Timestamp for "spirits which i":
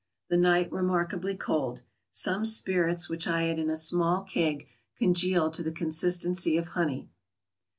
2.43-3.43